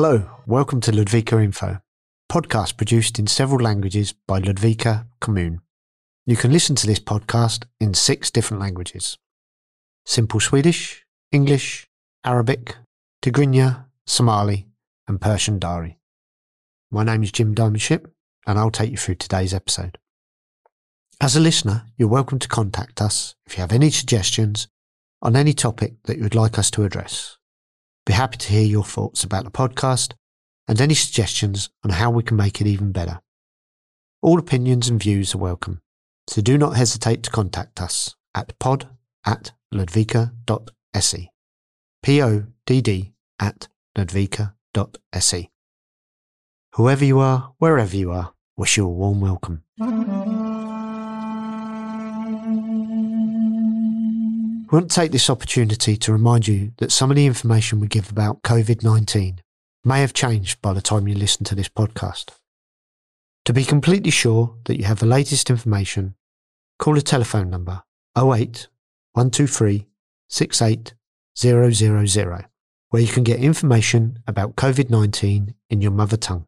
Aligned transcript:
Hello, 0.00 0.30
welcome 0.46 0.80
to 0.82 0.92
Ludvika 0.92 1.42
Info, 1.42 1.80
podcast 2.30 2.76
produced 2.76 3.18
in 3.18 3.26
several 3.26 3.58
languages 3.58 4.12
by 4.28 4.40
Ludvika 4.40 5.08
Kommun. 5.20 5.58
You 6.24 6.36
can 6.36 6.52
listen 6.52 6.76
to 6.76 6.86
this 6.86 7.00
podcast 7.00 7.64
in 7.80 7.94
six 7.94 8.30
different 8.30 8.60
languages 8.60 9.18
Simple 10.06 10.38
Swedish, 10.38 11.04
English, 11.32 11.88
Arabic, 12.24 12.76
Tigrinya, 13.24 13.86
Somali, 14.06 14.68
and 15.08 15.20
Persian 15.20 15.58
Dari. 15.58 15.98
My 16.92 17.02
name 17.02 17.24
is 17.24 17.32
Jim 17.32 17.52
Diamond-Shipp, 17.52 18.06
and 18.46 18.56
I'll 18.56 18.70
take 18.70 18.92
you 18.92 18.96
through 18.96 19.16
today's 19.16 19.52
episode. 19.52 19.98
As 21.20 21.34
a 21.34 21.40
listener, 21.40 21.86
you're 21.96 22.06
welcome 22.06 22.38
to 22.38 22.46
contact 22.46 23.02
us 23.02 23.34
if 23.48 23.56
you 23.56 23.62
have 23.62 23.72
any 23.72 23.90
suggestions 23.90 24.68
on 25.20 25.34
any 25.34 25.54
topic 25.54 25.94
that 26.04 26.18
you 26.18 26.22
would 26.22 26.36
like 26.36 26.56
us 26.56 26.70
to 26.70 26.84
address. 26.84 27.37
Be 28.08 28.14
happy 28.14 28.38
to 28.38 28.48
hear 28.48 28.64
your 28.64 28.84
thoughts 28.84 29.22
about 29.22 29.44
the 29.44 29.50
podcast 29.50 30.14
and 30.66 30.80
any 30.80 30.94
suggestions 30.94 31.68
on 31.84 31.90
how 31.90 32.10
we 32.10 32.22
can 32.22 32.38
make 32.38 32.58
it 32.58 32.66
even 32.66 32.90
better. 32.90 33.20
All 34.22 34.38
opinions 34.38 34.88
and 34.88 34.98
views 34.98 35.34
are 35.34 35.38
welcome, 35.38 35.82
so 36.26 36.40
do 36.40 36.56
not 36.56 36.74
hesitate 36.74 37.22
to 37.24 37.30
contact 37.30 37.82
us 37.82 38.16
at 38.34 38.58
podd 38.58 38.88
at 39.26 39.52
ludvika.se. 39.74 41.30
P-O-D-D 42.02 43.12
at 43.38 43.68
ludvika.se. 43.94 45.50
Whoever 46.76 47.04
you 47.04 47.18
are, 47.18 47.52
wherever 47.58 47.94
you 47.94 48.10
are, 48.10 48.32
wish 48.56 48.78
you 48.78 48.86
a 48.86 48.88
warm 48.88 49.20
welcome. 49.20 49.64
We 54.70 54.76
want 54.76 54.90
to 54.90 54.94
take 54.94 55.12
this 55.12 55.30
opportunity 55.30 55.96
to 55.96 56.12
remind 56.12 56.46
you 56.46 56.72
that 56.76 56.92
some 56.92 57.10
of 57.10 57.16
the 57.16 57.24
information 57.24 57.80
we 57.80 57.88
give 57.88 58.10
about 58.10 58.42
COVID 58.42 58.84
19 58.84 59.40
may 59.82 60.02
have 60.02 60.12
changed 60.12 60.60
by 60.60 60.74
the 60.74 60.82
time 60.82 61.08
you 61.08 61.14
listen 61.14 61.44
to 61.44 61.54
this 61.54 61.70
podcast. 61.70 62.32
To 63.46 63.54
be 63.54 63.64
completely 63.64 64.10
sure 64.10 64.56
that 64.66 64.76
you 64.76 64.84
have 64.84 64.98
the 64.98 65.06
latest 65.06 65.48
information, 65.48 66.16
call 66.78 66.92
the 66.92 67.00
telephone 67.00 67.48
number 67.48 67.82
08 68.14 68.68
123 69.14 69.86
68 70.28 70.92
000, 71.34 72.42
where 72.90 73.02
you 73.02 73.08
can 73.08 73.24
get 73.24 73.40
information 73.40 74.18
about 74.26 74.56
COVID 74.56 74.90
19 74.90 75.54
in 75.70 75.80
your 75.80 75.92
mother 75.92 76.18
tongue. 76.18 76.46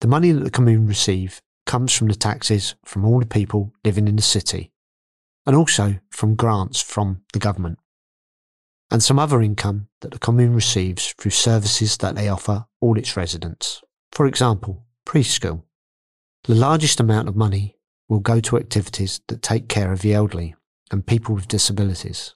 The 0.00 0.08
money 0.08 0.32
that 0.32 0.42
the 0.42 0.50
commune 0.50 0.86
receive 0.86 1.42
comes 1.66 1.92
from 1.92 2.08
the 2.08 2.14
taxes 2.14 2.74
from 2.84 3.04
all 3.04 3.20
the 3.20 3.26
people 3.26 3.74
living 3.84 4.08
in 4.08 4.16
the 4.16 4.22
city 4.22 4.72
and 5.46 5.54
also 5.54 5.98
from 6.10 6.34
grants 6.34 6.80
from 6.80 7.20
the 7.32 7.38
government 7.38 7.78
and 8.90 9.02
some 9.02 9.18
other 9.18 9.42
income 9.42 9.88
that 10.00 10.12
the 10.12 10.18
commune 10.18 10.54
receives 10.54 11.12
through 11.18 11.30
services 11.30 11.96
that 11.98 12.14
they 12.14 12.28
offer 12.28 12.66
all 12.80 12.98
its 12.98 13.16
residents. 13.16 13.82
For 14.12 14.26
example, 14.26 14.84
preschool. 15.06 15.62
The 16.44 16.54
largest 16.54 17.00
amount 17.00 17.28
of 17.28 17.36
money 17.36 17.76
will 18.08 18.20
go 18.20 18.40
to 18.40 18.56
activities 18.56 19.20
that 19.28 19.42
take 19.42 19.68
care 19.68 19.92
of 19.92 20.00
the 20.00 20.14
elderly 20.14 20.54
and 20.90 21.06
people 21.06 21.34
with 21.34 21.48
disabilities. 21.48 22.34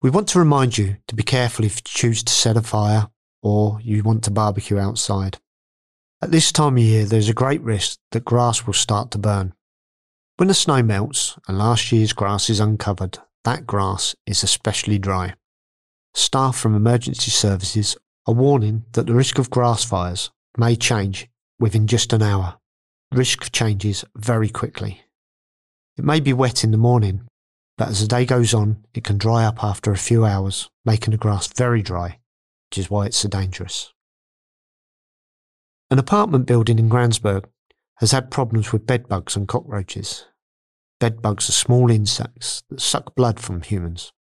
We 0.00 0.08
want 0.08 0.28
to 0.28 0.38
remind 0.38 0.78
you 0.78 0.96
to 1.08 1.14
be 1.14 1.22
careful 1.22 1.66
if 1.66 1.76
you 1.76 1.82
choose 1.84 2.22
to 2.22 2.32
set 2.32 2.56
a 2.56 2.62
fire 2.62 3.10
or 3.42 3.80
you 3.82 4.02
want 4.02 4.24
to 4.24 4.30
barbecue 4.30 4.78
outside. 4.78 5.38
At 6.22 6.30
this 6.30 6.52
time 6.52 6.76
of 6.76 6.82
year, 6.82 7.06
there's 7.06 7.28
a 7.28 7.34
great 7.34 7.62
risk 7.62 7.98
that 8.10 8.24
grass 8.24 8.66
will 8.66 8.74
start 8.74 9.10
to 9.12 9.18
burn. 9.18 9.54
When 10.36 10.48
the 10.48 10.54
snow 10.54 10.82
melts 10.82 11.38
and 11.48 11.58
last 11.58 11.92
year's 11.92 12.12
grass 12.12 12.50
is 12.50 12.60
uncovered, 12.60 13.18
that 13.44 13.66
grass 13.66 14.14
is 14.26 14.42
especially 14.42 14.98
dry. 14.98 15.34
Staff 16.14 16.56
from 16.56 16.74
emergency 16.74 17.30
services 17.30 17.96
are 18.26 18.34
warning 18.34 18.84
that 18.92 19.06
the 19.06 19.14
risk 19.14 19.38
of 19.38 19.50
grass 19.50 19.84
fires 19.84 20.30
may 20.58 20.76
change 20.76 21.28
within 21.58 21.86
just 21.86 22.12
an 22.12 22.22
hour. 22.22 22.58
Risk 23.12 23.50
changes 23.52 24.04
very 24.14 24.48
quickly. 24.48 25.02
It 25.96 26.04
may 26.04 26.20
be 26.20 26.32
wet 26.32 26.64
in 26.64 26.70
the 26.70 26.76
morning, 26.76 27.28
but 27.78 27.88
as 27.88 28.00
the 28.00 28.06
day 28.06 28.26
goes 28.26 28.52
on, 28.52 28.84
it 28.94 29.04
can 29.04 29.18
dry 29.18 29.44
up 29.44 29.64
after 29.64 29.90
a 29.90 29.96
few 29.98 30.24
hours, 30.24 30.70
making 30.84 31.12
the 31.12 31.16
grass 31.18 31.46
very 31.48 31.82
dry 31.82 32.19
which 32.70 32.78
is 32.78 32.90
why 32.90 33.06
it's 33.06 33.16
so 33.16 33.28
dangerous. 33.28 33.92
An 35.90 35.98
apartment 35.98 36.46
building 36.46 36.78
in 36.78 36.88
Grängesberg 36.88 37.46
has 37.96 38.12
had 38.12 38.30
problems 38.30 38.72
with 38.72 38.86
bedbugs 38.86 39.34
and 39.34 39.48
cockroaches. 39.48 40.26
Bedbugs 41.00 41.48
are 41.48 41.52
small 41.52 41.90
insects 41.90 42.62
that 42.70 42.80
suck 42.80 43.16
blood 43.16 43.40
from 43.40 43.62
humans. 43.62 44.12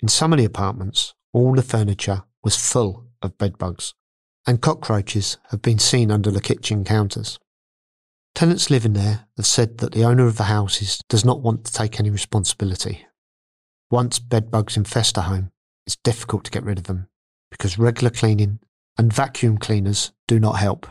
In 0.00 0.08
some 0.08 0.32
of 0.32 0.38
the 0.38 0.46
apartments, 0.46 1.12
all 1.34 1.54
the 1.54 1.62
furniture 1.62 2.22
was 2.42 2.56
full 2.56 3.04
of 3.20 3.36
bedbugs, 3.36 3.92
and 4.46 4.62
cockroaches 4.62 5.36
have 5.50 5.60
been 5.60 5.78
seen 5.78 6.10
under 6.10 6.30
the 6.30 6.40
kitchen 6.40 6.84
counters. 6.84 7.38
Tenants 8.34 8.70
living 8.70 8.94
there 8.94 9.26
have 9.36 9.44
said 9.44 9.78
that 9.78 9.92
the 9.92 10.04
owner 10.04 10.26
of 10.26 10.38
the 10.38 10.44
houses 10.44 11.02
does 11.10 11.26
not 11.26 11.42
want 11.42 11.66
to 11.66 11.72
take 11.74 12.00
any 12.00 12.08
responsibility. 12.08 13.06
Once 13.90 14.18
bedbugs 14.18 14.78
infest 14.78 15.18
a 15.18 15.22
home, 15.22 15.50
it's 15.86 15.96
difficult 15.96 16.44
to 16.44 16.50
get 16.50 16.64
rid 16.64 16.78
of 16.78 16.84
them 16.84 17.08
because 17.50 17.78
regular 17.78 18.10
cleaning 18.10 18.58
and 18.96 19.12
vacuum 19.12 19.58
cleaners 19.58 20.12
do 20.26 20.38
not 20.38 20.58
help. 20.58 20.86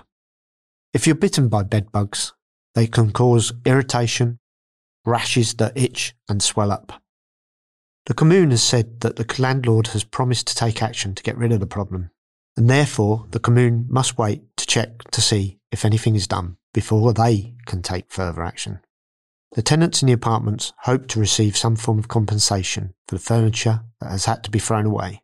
If 0.94 1.06
you're 1.06 1.16
bitten 1.16 1.50
by 1.50 1.64
bed 1.64 1.92
bugs, 1.92 2.34
they 2.74 2.88
can 2.88 3.12
cause 3.12 3.54
irritation, 3.66 4.40
rashes 5.06 5.54
that 5.56 5.78
itch 5.78 6.16
and 6.30 6.42
swell 6.42 6.72
up. 6.72 7.02
The 8.06 8.14
commune 8.14 8.52
has 8.52 8.64
said 8.64 9.02
that 9.02 9.18
the 9.18 9.42
landlord 9.42 9.88
has 9.88 10.04
promised 10.04 10.48
to 10.48 10.56
take 10.56 10.82
action 10.82 11.14
to 11.16 11.24
get 11.24 11.38
rid 11.38 11.52
of 11.52 11.60
the 11.60 11.68
problem, 11.68 12.10
and 12.56 12.70
therefore 12.70 13.28
the 13.32 13.40
commune 13.40 13.86
must 13.90 14.18
wait 14.18 14.44
to 14.58 14.66
check 14.66 15.04
to 15.12 15.22
see 15.22 15.60
if 15.72 15.84
anything 15.84 16.16
is 16.16 16.28
done 16.28 16.58
before 16.74 17.14
they 17.14 17.56
can 17.66 17.82
take 17.82 18.10
further 18.10 18.44
action. 18.44 18.80
The 19.54 19.62
tenants 19.62 20.02
in 20.02 20.08
the 20.08 20.14
apartments 20.14 20.72
hope 20.84 21.08
to 21.08 21.20
receive 21.20 21.58
some 21.58 21.76
form 21.76 22.00
of 22.00 22.08
compensation 22.08 22.94
for 23.08 23.16
the 23.16 23.22
furniture 23.22 23.82
that 24.00 24.12
has 24.12 24.26
had 24.26 24.44
to 24.44 24.52
be 24.52 24.60
thrown 24.60 24.86
away, 24.86 25.22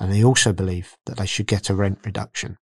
and 0.00 0.12
they 0.12 0.24
also 0.24 0.52
believe 0.52 0.96
that 1.06 1.18
they 1.18 1.26
should 1.26 1.46
get 1.46 1.70
a 1.70 1.74
rent 1.74 2.00
reduction. 2.04 2.56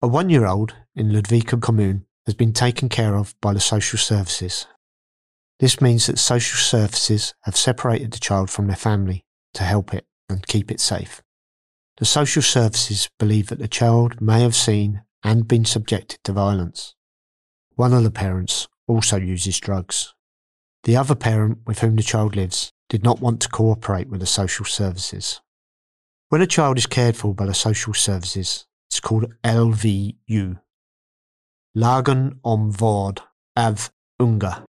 A 0.00 0.08
one 0.08 0.30
year 0.30 0.46
old 0.46 0.74
in 0.94 1.10
Ludvika 1.10 1.60
Commune 1.60 2.06
has 2.24 2.34
been 2.34 2.54
taken 2.54 2.88
care 2.88 3.14
of 3.14 3.34
by 3.42 3.52
the 3.52 3.60
social 3.60 3.98
services 3.98 4.66
this 5.60 5.80
means 5.80 6.06
that 6.06 6.18
social 6.18 6.58
services 6.58 7.34
have 7.42 7.56
separated 7.56 8.12
the 8.12 8.18
child 8.18 8.50
from 8.50 8.66
their 8.66 8.76
family 8.76 9.24
to 9.54 9.62
help 9.62 9.94
it 9.94 10.04
and 10.28 10.46
keep 10.46 10.70
it 10.70 10.80
safe. 10.80 11.22
The 11.96 12.04
social 12.04 12.42
services 12.42 13.08
believe 13.18 13.48
that 13.48 13.60
the 13.60 13.68
child 13.68 14.20
may 14.20 14.42
have 14.42 14.56
seen 14.56 15.04
and 15.22 15.46
been 15.46 15.64
subjected 15.64 16.18
to 16.24 16.32
violence. 16.32 16.94
One 17.76 17.92
of 17.92 18.02
the 18.02 18.10
parents 18.10 18.68
also 18.88 19.16
uses 19.16 19.60
drugs. 19.60 20.12
The 20.82 20.96
other 20.96 21.14
parent 21.14 21.60
with 21.66 21.78
whom 21.78 21.96
the 21.96 22.02
child 22.02 22.36
lives 22.36 22.72
did 22.94 23.02
not 23.02 23.20
want 23.20 23.40
to 23.40 23.48
cooperate 23.48 24.08
with 24.08 24.20
the 24.20 24.26
social 24.26 24.64
services. 24.64 25.40
When 26.28 26.40
a 26.40 26.46
child 26.46 26.78
is 26.78 26.86
cared 26.86 27.16
for 27.16 27.34
by 27.34 27.46
the 27.46 27.52
social 27.52 27.92
services, 27.92 28.66
it's 28.88 29.00
called 29.00 29.34
LVU. 29.42 30.60
Lagen 31.76 32.38
om 32.44 32.70
vård 32.70 33.18
av 33.56 33.90
unga 34.20 34.64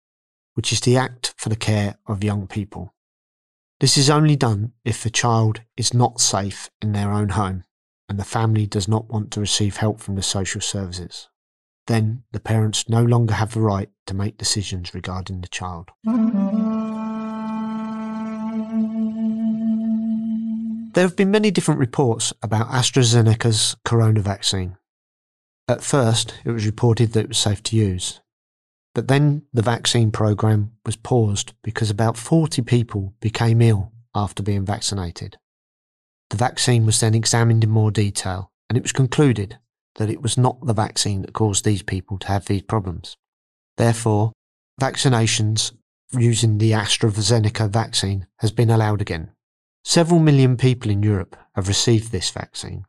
which 0.54 0.72
is 0.72 0.80
the 0.82 0.96
Act 0.96 1.34
for 1.36 1.48
the 1.48 1.56
Care 1.56 1.96
of 2.06 2.22
Young 2.22 2.46
People. 2.46 2.94
This 3.80 3.98
is 3.98 4.08
only 4.08 4.36
done 4.36 4.70
if 4.84 5.02
the 5.02 5.10
child 5.10 5.62
is 5.76 5.92
not 5.92 6.20
safe 6.20 6.70
in 6.80 6.92
their 6.92 7.10
own 7.10 7.30
home 7.30 7.64
and 8.08 8.20
the 8.20 8.24
family 8.24 8.66
does 8.66 8.86
not 8.86 9.10
want 9.10 9.32
to 9.32 9.40
receive 9.40 9.78
help 9.78 9.98
from 9.98 10.14
the 10.14 10.22
social 10.22 10.60
services. 10.60 11.28
Then 11.88 12.22
the 12.30 12.38
parents 12.38 12.88
no 12.88 13.02
longer 13.02 13.34
have 13.34 13.54
the 13.54 13.62
right 13.62 13.90
to 14.06 14.14
make 14.14 14.38
decisions 14.38 14.94
regarding 14.94 15.40
the 15.40 15.48
child. 15.48 15.90
There 20.94 21.04
have 21.04 21.16
been 21.16 21.30
many 21.30 21.50
different 21.50 21.80
reports 21.80 22.34
about 22.42 22.68
AstraZeneca's 22.68 23.76
corona 23.82 24.20
vaccine. 24.20 24.76
At 25.66 25.82
first, 25.82 26.34
it 26.44 26.50
was 26.50 26.66
reported 26.66 27.12
that 27.12 27.20
it 27.20 27.28
was 27.28 27.38
safe 27.38 27.62
to 27.62 27.76
use, 27.76 28.20
but 28.94 29.08
then 29.08 29.46
the 29.54 29.62
vaccine 29.62 30.10
program 30.10 30.72
was 30.84 30.96
paused 30.96 31.54
because 31.62 31.88
about 31.88 32.18
40 32.18 32.60
people 32.60 33.14
became 33.20 33.62
ill 33.62 33.90
after 34.14 34.42
being 34.42 34.66
vaccinated. 34.66 35.38
The 36.28 36.36
vaccine 36.36 36.84
was 36.84 37.00
then 37.00 37.14
examined 37.14 37.64
in 37.64 37.70
more 37.70 37.90
detail, 37.90 38.52
and 38.68 38.76
it 38.76 38.82
was 38.82 38.92
concluded 38.92 39.58
that 39.94 40.10
it 40.10 40.20
was 40.20 40.36
not 40.36 40.66
the 40.66 40.74
vaccine 40.74 41.22
that 41.22 41.32
caused 41.32 41.64
these 41.64 41.82
people 41.82 42.18
to 42.18 42.28
have 42.28 42.44
these 42.44 42.62
problems. 42.62 43.16
Therefore, 43.78 44.32
vaccinations 44.78 45.72
using 46.18 46.58
the 46.58 46.72
AstraZeneca 46.72 47.70
vaccine 47.70 48.26
has 48.40 48.52
been 48.52 48.68
allowed 48.68 49.00
again. 49.00 49.30
Several 49.84 50.20
million 50.20 50.56
people 50.56 50.90
in 50.90 51.02
Europe 51.02 51.36
have 51.54 51.68
received 51.68 52.12
this 52.12 52.30
vaccine. 52.30 52.84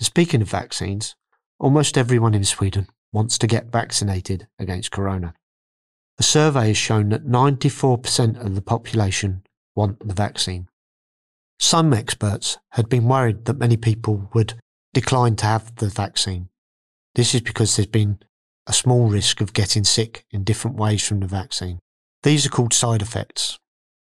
Speaking 0.00 0.42
of 0.42 0.50
vaccines, 0.50 1.14
almost 1.58 1.98
everyone 1.98 2.34
in 2.34 2.44
Sweden 2.44 2.88
wants 3.12 3.38
to 3.38 3.46
get 3.46 3.70
vaccinated 3.70 4.48
against 4.58 4.90
corona. 4.90 5.34
A 6.18 6.22
survey 6.22 6.68
has 6.68 6.76
shown 6.76 7.10
that 7.10 7.26
94% 7.26 8.44
of 8.44 8.54
the 8.54 8.62
population 8.62 9.44
want 9.76 10.06
the 10.06 10.14
vaccine. 10.14 10.68
Some 11.58 11.92
experts 11.92 12.58
had 12.72 12.88
been 12.88 13.04
worried 13.04 13.44
that 13.44 13.58
many 13.58 13.76
people 13.76 14.30
would 14.34 14.54
decline 14.92 15.36
to 15.36 15.46
have 15.46 15.74
the 15.76 15.88
vaccine. 15.88 16.48
This 17.14 17.34
is 17.34 17.40
because 17.40 17.76
there's 17.76 17.86
been 17.86 18.18
a 18.66 18.72
small 18.72 19.08
risk 19.08 19.40
of 19.40 19.52
getting 19.52 19.84
sick 19.84 20.24
in 20.30 20.44
different 20.44 20.76
ways 20.76 21.06
from 21.06 21.20
the 21.20 21.26
vaccine. 21.26 21.78
These 22.22 22.46
are 22.46 22.50
called 22.50 22.72
side 22.72 23.02
effects. 23.02 23.58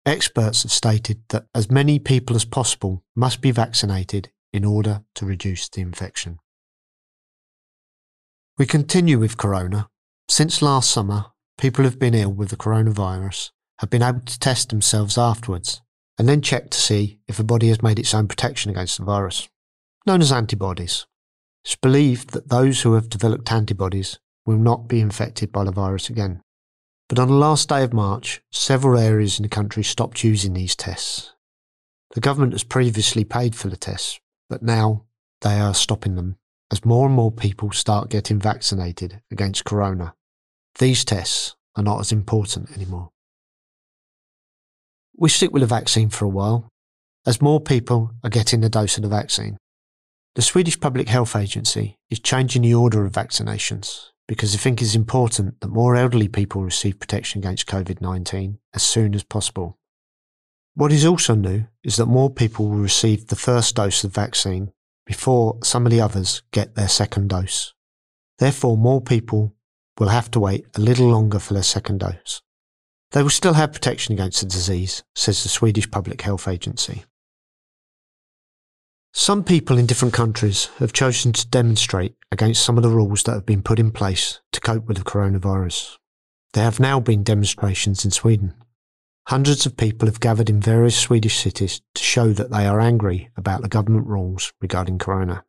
Experts 0.05 0.61
have 0.61 0.71
stated 0.71 1.23
that 1.29 1.47
as 1.55 1.71
many 1.71 1.97
people 1.97 2.35
as 2.35 2.45
possible 2.45 3.03
must 3.15 3.41
be 3.41 3.49
vaccinated 3.49 4.29
in 4.53 4.63
order 4.63 5.03
to 5.15 5.25
reduce 5.25 5.67
the 5.67 5.81
infection. 5.81 6.39
We 8.57 8.67
continue 8.67 9.17
with 9.17 9.37
corona. 9.37 9.89
Since 10.29 10.61
last 10.61 10.91
summer, 10.91 11.25
people 11.57 11.83
who've 11.83 11.99
been 11.99 12.13
ill 12.13 12.31
with 12.31 12.49
the 12.49 12.55
coronavirus 12.55 13.49
have 13.79 13.89
been 13.89 14.03
able 14.03 14.21
to 14.21 14.39
test 14.39 14.69
themselves 14.69 15.17
afterwards 15.17 15.81
and 16.17 16.29
then 16.29 16.41
check 16.41 16.69
to 16.69 16.77
see 16.77 17.19
if 17.27 17.37
the 17.37 17.43
body 17.43 17.67
has 17.69 17.81
made 17.81 17.99
its 17.99 18.13
own 18.13 18.27
protection 18.27 18.71
against 18.71 18.97
the 18.97 19.03
virus, 19.03 19.49
known 20.05 20.21
as 20.21 20.31
antibodies. 20.31 21.05
It's 21.65 21.75
believed 21.75 22.29
that 22.29 22.49
those 22.49 22.83
who 22.83 22.93
have 22.93 23.09
developed 23.09 23.51
antibodies 23.51 24.19
will 24.45 24.57
not 24.57 24.87
be 24.87 25.01
infected 25.01 25.51
by 25.51 25.63
the 25.63 25.71
virus 25.71 26.09
again. 26.09 26.41
But 27.07 27.19
on 27.19 27.27
the 27.27 27.35
last 27.35 27.69
day 27.69 27.83
of 27.83 27.93
March, 27.93 28.41
several 28.51 28.97
areas 28.97 29.39
in 29.39 29.43
the 29.43 29.49
country 29.49 29.83
stopped 29.83 30.23
using 30.23 30.53
these 30.53 30.75
tests. 30.75 31.33
The 32.13 32.21
government 32.21 32.53
has 32.53 32.63
previously 32.63 33.23
paid 33.23 33.55
for 33.55 33.67
the 33.67 33.77
tests, 33.77 34.19
but 34.49 34.63
now 34.63 35.05
they 35.41 35.59
are 35.59 35.73
stopping 35.73 36.15
them 36.15 36.37
as 36.71 36.85
more 36.85 37.05
and 37.05 37.15
more 37.15 37.31
people 37.31 37.71
start 37.71 38.09
getting 38.09 38.39
vaccinated 38.39 39.21
against 39.31 39.65
corona, 39.65 40.13
these 40.79 41.05
tests 41.05 41.55
are 41.75 41.83
not 41.83 41.99
as 41.99 42.11
important 42.11 42.71
anymore. 42.75 43.11
We 45.15 45.29
stick 45.29 45.51
with 45.51 45.61
the 45.61 45.67
vaccine 45.67 46.09
for 46.09 46.25
a 46.25 46.29
while, 46.29 46.69
as 47.25 47.41
more 47.41 47.61
people 47.61 48.11
are 48.23 48.29
getting 48.29 48.61
the 48.61 48.69
dose 48.69 48.97
of 48.97 49.03
the 49.03 49.09
vaccine. 49.09 49.57
The 50.35 50.41
Swedish 50.41 50.79
Public 50.79 51.07
Health 51.07 51.35
Agency 51.35 51.95
is 52.09 52.19
changing 52.19 52.63
the 52.63 52.73
order 52.73 53.05
of 53.05 53.13
vaccinations 53.13 54.09
because 54.27 54.51
they 54.51 54.57
think 54.57 54.81
it's 54.81 54.95
important 54.95 55.59
that 55.61 55.67
more 55.67 55.95
elderly 55.95 56.27
people 56.27 56.63
receive 56.63 56.99
protection 56.99 57.39
against 57.39 57.67
COVID 57.67 58.01
19 58.01 58.59
as 58.73 58.83
soon 58.83 59.13
as 59.13 59.23
possible. 59.23 59.77
What 60.73 60.91
is 60.91 61.05
also 61.05 61.35
new 61.35 61.67
is 61.83 61.95
that 61.95 62.07
more 62.07 62.29
people 62.29 62.67
will 62.67 62.77
receive 62.77 63.27
the 63.27 63.35
first 63.35 63.75
dose 63.75 64.03
of 64.03 64.13
vaccine 64.13 64.71
before 65.05 65.57
some 65.63 65.85
of 65.85 65.91
the 65.91 66.01
others 66.01 66.41
get 66.51 66.75
their 66.75 66.89
second 66.89 67.29
dose. 67.29 67.73
Therefore, 68.39 68.77
more 68.77 69.01
people 69.01 69.55
will 69.97 70.09
have 70.09 70.29
to 70.31 70.39
wait 70.39 70.65
a 70.75 70.81
little 70.81 71.07
longer 71.07 71.39
for 71.39 71.53
their 71.53 71.63
second 71.63 71.99
dose. 71.99 72.41
They 73.11 73.23
will 73.23 73.29
still 73.29 73.53
have 73.53 73.71
protection 73.71 74.13
against 74.13 74.41
the 74.41 74.47
disease, 74.47 75.03
says 75.15 75.43
the 75.43 75.49
Swedish 75.49 75.89
Public 75.89 76.21
Health 76.21 76.47
Agency. 76.47 77.05
Some 79.17 79.45
people 79.45 79.77
in 79.77 79.85
different 79.85 80.13
countries 80.13 80.65
have 80.79 80.91
chosen 80.91 81.31
to 81.31 81.47
demonstrate 81.47 82.17
against 82.33 82.65
some 82.65 82.75
of 82.75 82.83
the 82.83 82.89
rules 82.89 83.23
that 83.23 83.31
have 83.31 83.45
been 83.45 83.63
put 83.63 83.79
in 83.79 83.89
place 83.89 84.41
to 84.51 84.59
cope 84.59 84.87
with 84.87 84.97
the 84.97 85.05
coronavirus. 85.05 85.95
There 86.51 86.65
have 86.65 86.81
now 86.81 86.99
been 86.99 87.23
demonstrations 87.23 88.03
in 88.03 88.11
Sweden. 88.11 88.53
Hundreds 89.29 89.65
of 89.65 89.77
people 89.77 90.09
have 90.09 90.19
gathered 90.19 90.49
in 90.49 90.59
various 90.59 90.99
Swedish 90.99 91.37
cities 91.37 91.79
to 91.95 92.03
show 92.03 92.33
that 92.33 92.51
they 92.51 92.67
are 92.67 92.81
angry 92.81 93.29
about 93.37 93.61
the 93.61 93.69
government 93.69 94.05
rules 94.05 94.51
regarding 94.59 94.97
corona. 94.97 95.45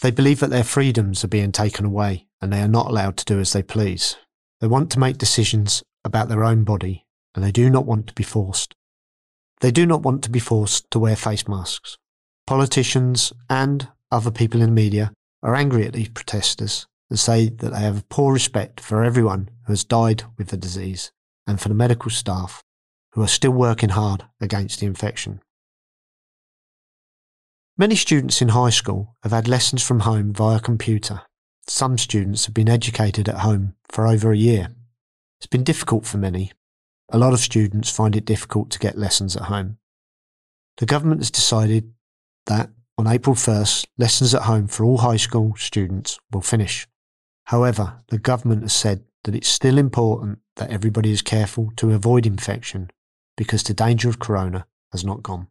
They 0.00 0.12
believe 0.12 0.38
that 0.38 0.50
their 0.50 0.62
freedoms 0.62 1.24
are 1.24 1.28
being 1.28 1.50
taken 1.50 1.86
away 1.86 2.28
and 2.40 2.52
they 2.52 2.62
are 2.62 2.68
not 2.68 2.86
allowed 2.86 3.16
to 3.16 3.24
do 3.24 3.40
as 3.40 3.52
they 3.52 3.64
please. 3.64 4.16
They 4.60 4.68
want 4.68 4.92
to 4.92 5.00
make 5.00 5.18
decisions 5.18 5.82
about 6.04 6.28
their 6.28 6.44
own 6.44 6.62
body 6.62 7.04
and 7.34 7.44
they 7.44 7.52
do 7.52 7.68
not 7.68 7.84
want 7.84 8.06
to 8.06 8.14
be 8.14 8.22
forced. 8.22 8.76
They 9.60 9.72
do 9.72 9.86
not 9.86 10.02
want 10.02 10.22
to 10.22 10.30
be 10.30 10.38
forced 10.38 10.88
to 10.92 11.00
wear 11.00 11.16
face 11.16 11.48
masks. 11.48 11.98
Politicians 12.46 13.32
and 13.50 13.88
other 14.12 14.30
people 14.30 14.60
in 14.62 14.68
the 14.68 14.72
media 14.72 15.12
are 15.42 15.56
angry 15.56 15.84
at 15.84 15.92
these 15.92 16.08
protesters 16.08 16.86
and 17.10 17.18
say 17.18 17.48
that 17.48 17.70
they 17.70 17.80
have 17.80 17.98
a 17.98 18.04
poor 18.08 18.32
respect 18.32 18.80
for 18.80 19.02
everyone 19.02 19.48
who 19.66 19.72
has 19.72 19.84
died 19.84 20.22
with 20.38 20.48
the 20.48 20.56
disease 20.56 21.10
and 21.46 21.60
for 21.60 21.68
the 21.68 21.74
medical 21.74 22.10
staff 22.10 22.62
who 23.12 23.22
are 23.22 23.28
still 23.28 23.50
working 23.50 23.90
hard 23.90 24.26
against 24.40 24.78
the 24.78 24.86
infection. 24.86 25.40
Many 27.76 27.96
students 27.96 28.40
in 28.40 28.50
high 28.50 28.70
school 28.70 29.16
have 29.22 29.32
had 29.32 29.48
lessons 29.48 29.82
from 29.82 30.00
home 30.00 30.32
via 30.32 30.60
computer. 30.60 31.22
Some 31.66 31.98
students 31.98 32.46
have 32.46 32.54
been 32.54 32.68
educated 32.68 33.28
at 33.28 33.40
home 33.40 33.74
for 33.88 34.06
over 34.06 34.30
a 34.30 34.36
year. 34.36 34.68
It's 35.40 35.46
been 35.46 35.64
difficult 35.64 36.06
for 36.06 36.16
many. 36.16 36.52
A 37.10 37.18
lot 37.18 37.32
of 37.32 37.40
students 37.40 37.90
find 37.90 38.14
it 38.16 38.24
difficult 38.24 38.70
to 38.70 38.78
get 38.78 38.96
lessons 38.96 39.36
at 39.36 39.42
home. 39.42 39.78
The 40.78 40.86
government 40.86 41.20
has 41.20 41.30
decided 41.30 41.92
that 42.46 42.70
on 42.98 43.06
April 43.06 43.34
1st, 43.36 43.86
lessons 43.98 44.34
at 44.34 44.42
home 44.42 44.66
for 44.66 44.84
all 44.84 44.98
high 44.98 45.16
school 45.16 45.54
students 45.56 46.18
will 46.32 46.40
finish. 46.40 46.88
However, 47.44 48.02
the 48.08 48.18
government 48.18 48.62
has 48.62 48.72
said 48.72 49.04
that 49.24 49.34
it's 49.34 49.48
still 49.48 49.78
important 49.78 50.38
that 50.56 50.70
everybody 50.70 51.10
is 51.10 51.22
careful 51.22 51.70
to 51.76 51.92
avoid 51.92 52.26
infection 52.26 52.90
because 53.36 53.62
the 53.62 53.74
danger 53.74 54.08
of 54.08 54.18
corona 54.18 54.66
has 54.92 55.04
not 55.04 55.22
gone. 55.22 55.48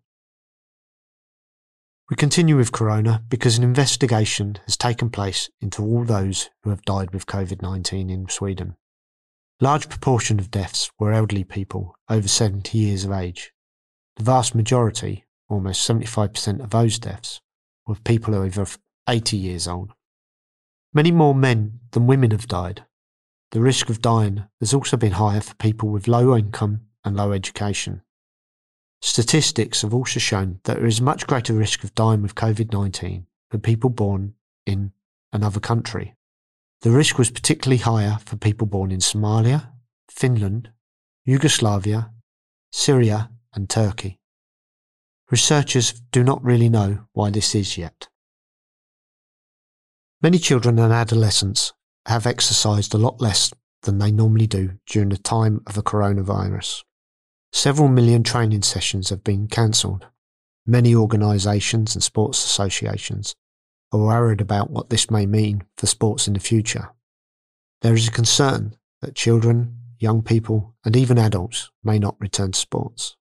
We 2.09 2.15
continue 2.15 2.55
with 2.55 2.71
corona 2.71 3.23
because 3.29 3.57
an 3.57 3.63
investigation 3.63 4.57
has 4.65 4.77
taken 4.77 5.09
place 5.09 5.49
into 5.59 5.83
all 5.83 6.03
those 6.03 6.49
who 6.63 6.69
have 6.69 6.83
died 6.83 7.11
with 7.11 7.25
COVID 7.25 7.61
19 7.61 8.09
in 8.09 8.29
Sweden. 8.29 8.75
Large 9.59 9.89
proportion 9.89 10.39
of 10.39 10.51
deaths 10.51 10.91
were 10.99 11.13
elderly 11.13 11.43
people 11.43 11.95
over 12.09 12.27
70 12.27 12.77
years 12.77 13.05
of 13.05 13.11
age. 13.11 13.53
The 14.17 14.23
vast 14.23 14.53
majority, 14.53 15.24
almost 15.49 15.87
75% 15.87 16.61
of 16.61 16.69
those 16.69 16.99
deaths, 16.99 17.41
were 17.87 17.95
people 17.95 18.35
over 18.35 18.65
80 19.07 19.37
years 19.37 19.67
old. 19.67 19.91
Many 20.93 21.11
more 21.11 21.35
men 21.35 21.79
than 21.91 22.07
women 22.07 22.31
have 22.31 22.47
died. 22.47 22.85
The 23.51 23.61
risk 23.61 23.89
of 23.89 24.01
dying 24.01 24.45
has 24.59 24.73
also 24.73 24.97
been 24.97 25.13
higher 25.13 25.41
for 25.41 25.55
people 25.55 25.89
with 25.89 26.07
low 26.07 26.35
income 26.35 26.81
and 27.03 27.15
low 27.15 27.31
education. 27.31 28.01
Statistics 29.01 29.81
have 29.83 29.93
also 29.93 30.19
shown 30.19 30.59
that 30.63 30.77
there 30.77 30.85
is 30.85 30.99
much 31.01 31.27
greater 31.27 31.53
risk 31.53 31.83
of 31.83 31.93
dying 31.93 32.21
with 32.21 32.35
COVID 32.35 32.73
19 32.73 33.27
for 33.51 33.57
people 33.57 33.89
born 33.89 34.33
in 34.65 34.91
another 35.31 35.59
country. 35.59 36.15
The 36.81 36.91
risk 36.91 37.17
was 37.17 37.29
particularly 37.29 37.77
higher 37.77 38.17
for 38.25 38.35
people 38.35 38.67
born 38.67 38.91
in 38.91 38.99
Somalia, 38.99 39.69
Finland, 40.09 40.71
Yugoslavia, 41.25 42.11
Syria, 42.71 43.29
and 43.53 43.69
Turkey. 43.69 44.19
Researchers 45.31 45.93
do 46.11 46.23
not 46.23 46.43
really 46.43 46.69
know 46.69 47.05
why 47.13 47.31
this 47.31 47.55
is 47.55 47.77
yet. 47.77 48.07
Many 50.21 50.37
children 50.37 50.77
and 50.79 50.93
adolescents 50.93 51.73
have 52.05 52.27
exercised 52.27 52.93
a 52.93 52.99
lot 52.99 53.19
less 53.19 53.51
than 53.83 53.97
they 53.97 54.11
normally 54.11 54.47
do 54.47 54.77
during 54.85 55.09
the 55.09 55.17
time 55.17 55.61
of 55.65 55.73
the 55.73 55.83
coronavirus. 55.83 56.83
Several 57.51 57.87
million 57.87 58.21
training 58.21 58.63
sessions 58.63 59.09
have 59.09 59.23
been 59.23 59.47
cancelled. 59.47 60.07
Many 60.65 60.93
organisations 60.93 61.95
and 61.95 62.03
sports 62.03 62.43
associations 62.43 63.35
are 63.91 63.99
worried 63.99 64.41
about 64.41 64.69
what 64.69 64.89
this 64.89 65.09
may 65.09 65.25
mean 65.25 65.63
for 65.77 65.87
sports 65.87 66.27
in 66.27 66.33
the 66.33 66.39
future. 66.39 66.89
There 67.81 67.93
is 67.93 68.07
a 68.07 68.11
concern 68.11 68.75
that 69.01 69.15
children, 69.15 69.77
young 69.99 70.21
people, 70.21 70.75
and 70.83 70.95
even 70.95 71.17
adults 71.17 71.71
may 71.83 71.97
not 71.97 72.15
return 72.19 72.51
to 72.51 72.59
sports. 72.59 73.15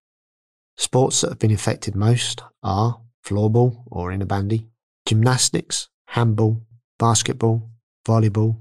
Sports 0.77 1.21
that 1.21 1.31
have 1.31 1.39
been 1.39 1.53
affected 1.53 1.95
most 1.95 2.43
are 2.63 3.01
floorball 3.25 3.85
or 3.87 4.11
innebandy, 4.11 4.67
gymnastics, 5.07 5.89
handball, 6.09 6.63
basketball, 6.99 7.71
volleyball, 8.07 8.59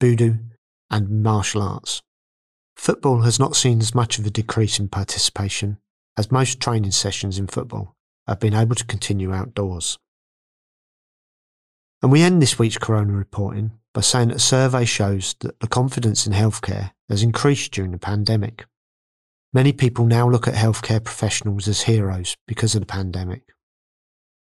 budo, 0.00 0.38
and 0.90 1.22
martial 1.22 1.62
arts. 1.62 2.00
Football 2.76 3.22
has 3.22 3.38
not 3.38 3.56
seen 3.56 3.80
as 3.80 3.94
much 3.94 4.18
of 4.18 4.26
a 4.26 4.30
decrease 4.30 4.78
in 4.78 4.88
participation, 4.88 5.78
as 6.16 6.30
most 6.30 6.60
training 6.60 6.92
sessions 6.92 7.38
in 7.38 7.46
football 7.46 7.94
have 8.26 8.38
been 8.38 8.54
able 8.54 8.76
to 8.76 8.84
continue 8.84 9.32
outdoors. 9.32 9.98
And 12.02 12.12
we 12.12 12.22
end 12.22 12.40
this 12.40 12.58
week's 12.58 12.78
Corona 12.78 13.12
reporting 13.12 13.72
by 13.92 14.02
saying 14.02 14.28
that 14.28 14.36
a 14.36 14.40
survey 14.40 14.84
shows 14.84 15.34
that 15.40 15.58
the 15.58 15.66
confidence 15.66 16.26
in 16.26 16.32
healthcare 16.32 16.92
has 17.08 17.22
increased 17.22 17.72
during 17.72 17.90
the 17.90 17.98
pandemic. 17.98 18.66
Many 19.52 19.72
people 19.72 20.04
now 20.04 20.28
look 20.28 20.46
at 20.46 20.54
healthcare 20.54 21.02
professionals 21.02 21.68
as 21.68 21.82
heroes 21.82 22.36
because 22.46 22.74
of 22.74 22.82
the 22.82 22.86
pandemic. 22.86 23.42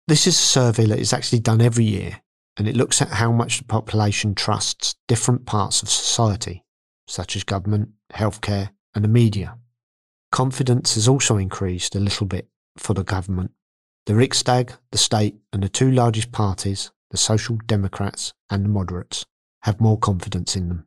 This 0.09 0.27
is 0.27 0.35
a 0.35 0.43
survey 0.43 0.87
that 0.87 0.99
is 0.99 1.13
actually 1.13 1.41
done 1.41 1.61
every 1.61 1.85
year 1.85 2.23
and 2.57 2.67
it 2.67 2.77
looks 2.77 3.03
at 3.03 3.09
how 3.09 3.31
much 3.31 3.59
the 3.59 3.65
population 3.65 4.35
trusts 4.35 4.95
different 5.07 5.45
parts 5.45 5.83
of 5.83 5.91
society 5.91 6.65
such 7.09 7.37
as 7.37 7.45
government, 7.45 7.91
healthcare, 8.13 8.71
and 8.95 9.05
the 9.05 9.09
media. 9.09 9.57
Confidence 10.33 10.95
has 10.95 11.07
also 11.07 11.37
increased 11.37 11.95
a 11.95 12.01
little 12.01 12.27
bit 12.27 12.49
for 12.77 12.95
the 12.95 13.05
government. 13.05 13.53
The 14.07 14.15
Riksdag, 14.15 14.73
the 14.91 14.99
state, 14.99 15.37
and 15.53 15.63
the 15.63 15.69
two 15.69 15.91
largest 15.91 16.33
parties, 16.33 16.91
the 17.11 17.17
Social 17.17 17.59
Democrats 17.67 18.33
and 18.51 18.65
the 18.65 18.69
moderates, 18.69 19.27
have 19.63 19.81
more 19.81 19.99
confidence 19.99 20.57
in 20.57 20.69
them. 20.69 20.87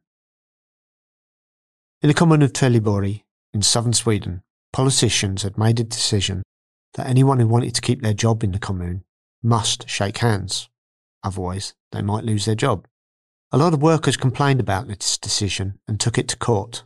In 2.01 2.07
the 2.07 2.13
commune 2.13 2.41
of 2.41 2.53
Trelleborg 2.53 3.23
in 3.53 3.61
southern 3.61 3.93
Sweden, 3.93 4.43
politicians 4.71 5.43
had 5.43 5.57
made 5.57 5.79
a 5.79 5.83
decision 5.83 6.43
that 6.93 7.07
anyone 7.07 7.39
who 7.39 7.47
wanted 7.47 7.75
to 7.75 7.81
keep 7.81 8.01
their 8.01 8.13
job 8.13 8.43
in 8.43 8.51
the 8.51 8.59
commune 8.59 9.03
must 9.41 9.87
shake 9.89 10.19
hands, 10.19 10.69
otherwise 11.23 11.73
they 11.91 12.01
might 12.01 12.23
lose 12.23 12.45
their 12.45 12.55
job. 12.55 12.87
A 13.51 13.57
lot 13.57 13.73
of 13.73 13.81
workers 13.81 14.17
complained 14.17 14.59
about 14.59 14.87
this 14.87 15.17
decision 15.17 15.79
and 15.87 15.99
took 15.99 16.17
it 16.17 16.27
to 16.29 16.37
court. 16.37 16.83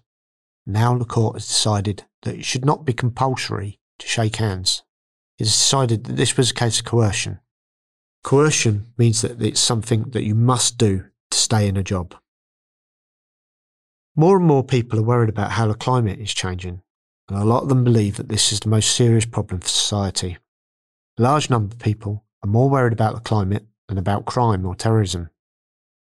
Now 0.65 0.98
the 0.98 1.05
court 1.05 1.36
has 1.36 1.48
decided 1.48 2.05
that 2.22 2.36
it 2.36 2.46
should 2.46 2.63
not 2.63 2.86
be 2.86 2.93
compulsory 2.93 3.79
to 4.00 4.08
shake 4.08 4.38
hands. 4.38 4.84
It 5.38 5.46
has 5.46 5.53
decided 5.53 6.05
that 6.05 6.15
this 6.15 6.38
was 6.38 6.51
a 6.51 6.53
case 6.53 6.79
of 6.79 6.86
coercion. 6.86 7.39
Coercion 8.24 8.93
means 8.98 9.22
that 9.22 9.41
it's 9.41 9.60
something 9.60 10.03
that 10.12 10.24
you 10.24 10.36
must 10.36 10.77
do 10.77 11.05
to 11.32 11.38
stay 11.38 11.67
in 11.67 11.75
a 11.75 11.84
job. 11.84 12.15
More 14.15 14.38
and 14.38 14.46
more 14.46 14.63
people 14.63 15.00
are 15.00 15.03
worried 15.03 15.29
about 15.29 15.53
how 15.53 15.67
the 15.67 15.74
climate 15.74 16.20
is 16.20 16.34
changing, 16.34 16.84
and 17.29 17.38
a 17.38 17.43
lot 17.43 17.63
of 17.63 17.70
them 17.70 17.84
believe 17.84 18.17
that 18.17 18.29
this 18.29 18.51
is 18.51 18.60
the 18.60 18.70
most 18.70 18.96
serious 18.96 19.25
problem 19.25 19.60
for 19.60 19.67
society. 19.67 20.38
A 21.17 21.22
large 21.24 21.50
number 21.50 21.74
of 21.74 21.79
people 21.79 22.24
are 22.43 22.50
more 22.50 22.70
worried 22.70 22.93
about 22.93 23.15
the 23.15 23.22
climate 23.22 23.65
than 23.88 23.98
about 23.98 24.25
crime 24.25 24.65
or 24.67 24.75
terrorism. 24.75 25.29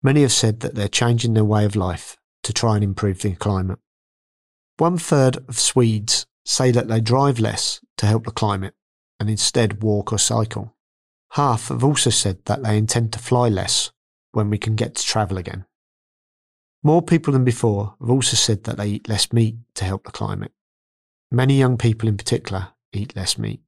Many 0.02 0.22
have 0.22 0.32
said 0.32 0.60
that 0.60 0.74
they're 0.74 0.88
changing 0.88 1.34
their 1.34 1.44
way 1.44 1.66
of 1.66 1.76
life 1.76 2.16
to 2.44 2.52
try 2.52 2.76
and 2.76 2.84
improve 2.84 3.20
the 3.20 3.34
climate. 3.34 3.78
One 4.78 4.96
third 4.96 5.38
of 5.48 5.58
Swedes 5.58 6.26
say 6.46 6.70
that 6.70 6.88
they 6.88 7.00
drive 7.00 7.38
less 7.38 7.80
to 7.98 8.06
help 8.06 8.24
the 8.24 8.30
climate 8.30 8.74
and 9.20 9.28
instead 9.28 9.82
walk 9.82 10.12
or 10.12 10.18
cycle. 10.18 10.74
Half 11.32 11.68
have 11.68 11.84
also 11.84 12.08
said 12.08 12.44
that 12.46 12.62
they 12.62 12.78
intend 12.78 13.12
to 13.12 13.18
fly 13.18 13.50
less 13.50 13.90
when 14.32 14.48
we 14.48 14.56
can 14.56 14.76
get 14.76 14.94
to 14.94 15.04
travel 15.04 15.36
again. 15.36 15.66
More 16.82 17.02
people 17.02 17.32
than 17.32 17.44
before 17.44 17.96
have 18.00 18.10
also 18.10 18.36
said 18.36 18.64
that 18.64 18.76
they 18.76 18.88
eat 18.88 19.08
less 19.08 19.32
meat 19.32 19.56
to 19.74 19.84
help 19.84 20.04
the 20.04 20.12
climate. 20.12 20.52
Many 21.30 21.58
young 21.58 21.76
people 21.76 22.08
in 22.08 22.16
particular 22.16 22.68
eat 22.92 23.16
less 23.16 23.36
meat. 23.36 23.60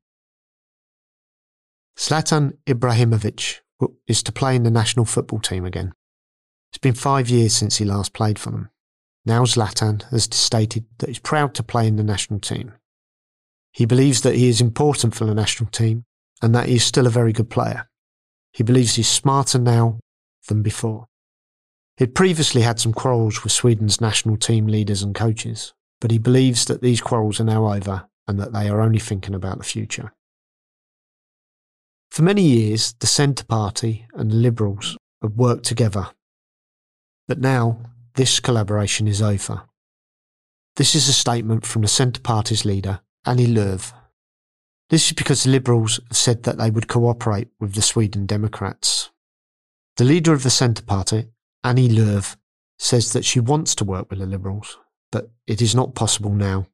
Zlatan 1.98 2.56
Ibrahimovic 2.66 3.58
is 4.06 4.22
to 4.22 4.32
play 4.32 4.56
in 4.56 4.62
the 4.62 4.70
national 4.70 5.04
football 5.04 5.40
team 5.40 5.64
again. 5.64 5.92
It's 6.70 6.78
been 6.78 6.94
five 6.94 7.28
years 7.28 7.54
since 7.54 7.76
he 7.76 7.84
last 7.84 8.12
played 8.12 8.38
for 8.38 8.50
them. 8.50 8.70
Now 9.26 9.42
Zlatan 9.44 10.08
has 10.10 10.28
stated 10.30 10.86
that 10.98 11.08
he's 11.08 11.18
proud 11.18 11.54
to 11.54 11.62
play 11.62 11.86
in 11.86 11.96
the 11.96 12.04
national 12.04 12.40
team. 12.40 12.72
He 13.72 13.84
believes 13.84 14.22
that 14.22 14.36
he 14.36 14.48
is 14.48 14.60
important 14.60 15.14
for 15.14 15.24
the 15.24 15.34
national 15.34 15.70
team 15.70 16.04
and 16.40 16.54
that 16.54 16.68
he 16.68 16.76
is 16.76 16.84
still 16.84 17.06
a 17.06 17.10
very 17.10 17.32
good 17.32 17.50
player. 17.50 17.88
He 18.52 18.62
believes 18.62 18.94
he's 18.94 19.08
smarter 19.08 19.58
now 19.58 20.00
than 20.48 20.62
before. 20.62 21.06
He'd 22.00 22.16
previously 22.16 22.62
had 22.62 22.80
some 22.80 22.92
quarrels 22.92 23.44
with 23.44 23.52
Sweden's 23.52 24.00
national 24.00 24.36
team 24.36 24.66
leaders 24.66 25.04
and 25.04 25.14
coaches, 25.14 25.72
but 26.00 26.10
he 26.10 26.18
believes 26.18 26.64
that 26.64 26.82
these 26.82 27.00
quarrels 27.00 27.38
are 27.38 27.44
now 27.44 27.72
over 27.72 28.08
and 28.26 28.40
that 28.40 28.52
they 28.52 28.68
are 28.68 28.80
only 28.80 28.98
thinking 28.98 29.36
about 29.36 29.58
the 29.58 29.64
future. 29.64 30.12
For 32.10 32.22
many 32.22 32.42
years, 32.42 32.94
the 32.98 33.06
Centre 33.06 33.44
Party 33.44 34.06
and 34.14 34.32
the 34.32 34.36
Liberals 34.36 34.98
have 35.22 35.36
worked 35.36 35.64
together 35.64 36.08
but 37.30 37.38
now, 37.38 37.78
this 38.16 38.40
collaboration 38.40 39.06
is 39.06 39.22
over. 39.22 39.62
This 40.74 40.96
is 40.96 41.06
a 41.06 41.12
statement 41.12 41.64
from 41.64 41.82
the 41.82 41.86
Centre 41.86 42.20
Party's 42.20 42.64
leader, 42.64 43.02
Annie 43.24 43.46
Lööf. 43.46 43.92
This 44.88 45.06
is 45.06 45.12
because 45.12 45.44
the 45.44 45.50
Liberals 45.50 46.00
have 46.08 46.16
said 46.16 46.42
that 46.42 46.58
they 46.58 46.72
would 46.72 46.88
cooperate 46.88 47.46
with 47.60 47.74
the 47.74 47.82
Sweden 47.82 48.26
Democrats. 48.26 49.12
The 49.96 50.02
leader 50.02 50.32
of 50.32 50.42
the 50.42 50.50
Centre 50.50 50.82
Party, 50.82 51.28
Annie 51.62 51.88
Lööf, 51.88 52.36
says 52.78 53.12
that 53.12 53.24
she 53.24 53.40
wants 53.40 53.74
to 53.74 53.84
work 53.84 54.08
with 54.08 54.18
the 54.18 54.26
Liberals, 54.26 54.78
but 55.12 55.30
it 55.46 55.60
is 55.60 55.74
not 55.74 55.94
possible 55.94 56.32
now. 56.32 56.66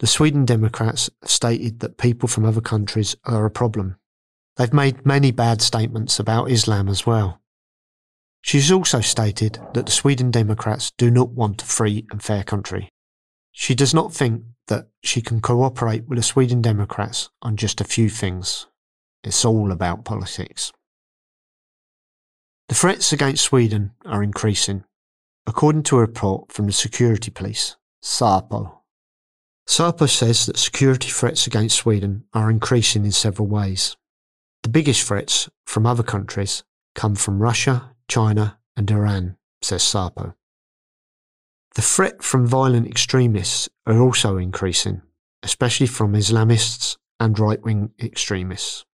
The 0.00 0.06
Sweden 0.06 0.44
Democrats 0.44 1.08
have 1.22 1.30
stated 1.30 1.80
that 1.80 1.98
people 1.98 2.28
from 2.28 2.44
other 2.44 2.60
countries 2.60 3.16
are 3.24 3.46
a 3.46 3.50
problem. 3.50 3.96
They've 4.56 4.72
made 4.72 5.06
many 5.06 5.30
bad 5.30 5.62
statements 5.62 6.18
about 6.18 6.50
Islam 6.50 6.88
as 6.88 7.06
well. 7.06 7.40
She 8.42 8.58
has 8.58 8.70
also 8.70 9.00
stated 9.00 9.60
that 9.74 9.86
the 9.86 9.92
Sweden 9.92 10.30
Democrats 10.30 10.92
do 10.98 11.10
not 11.10 11.30
want 11.30 11.62
a 11.62 11.66
free 11.66 12.06
and 12.10 12.22
fair 12.22 12.42
country. 12.42 12.88
She 13.52 13.74
does 13.74 13.94
not 13.94 14.12
think 14.12 14.42
that 14.68 14.88
she 15.02 15.22
can 15.22 15.40
cooperate 15.40 16.08
with 16.08 16.16
the 16.18 16.22
Sweden 16.22 16.60
Democrats 16.60 17.30
on 17.40 17.56
just 17.56 17.80
a 17.80 17.84
few 17.84 18.10
things. 18.10 18.66
It's 19.24 19.44
all 19.44 19.72
about 19.72 20.04
politics. 20.04 20.72
The 22.68 22.74
threats 22.74 23.12
against 23.12 23.44
Sweden 23.44 23.92
are 24.04 24.24
increasing, 24.24 24.84
according 25.46 25.84
to 25.84 25.98
a 25.98 26.00
report 26.00 26.50
from 26.50 26.66
the 26.66 26.72
security 26.72 27.30
police, 27.30 27.76
SAPO. 28.02 28.80
SAPO 29.68 30.08
says 30.08 30.46
that 30.46 30.58
security 30.58 31.08
threats 31.08 31.46
against 31.46 31.76
Sweden 31.76 32.24
are 32.34 32.50
increasing 32.50 33.04
in 33.04 33.12
several 33.12 33.46
ways. 33.46 33.96
The 34.64 34.68
biggest 34.68 35.06
threats 35.06 35.48
from 35.64 35.86
other 35.86 36.02
countries 36.02 36.64
come 36.96 37.14
from 37.14 37.40
Russia, 37.40 37.94
China, 38.08 38.58
and 38.76 38.90
Iran, 38.90 39.36
says 39.62 39.84
SAPO. 39.84 40.34
The 41.76 41.82
threat 41.82 42.24
from 42.24 42.46
violent 42.48 42.88
extremists 42.88 43.68
are 43.86 44.00
also 44.00 44.38
increasing, 44.38 45.02
especially 45.42 45.86
from 45.86 46.14
Islamists 46.14 46.96
and 47.20 47.38
right 47.38 47.62
wing 47.62 47.92
extremists. 48.02 48.84